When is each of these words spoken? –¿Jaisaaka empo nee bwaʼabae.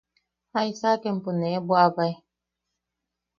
–¿Jaisaaka 0.53 1.07
empo 1.11 1.29
nee 1.39 1.57
bwaʼabae. 1.67 2.13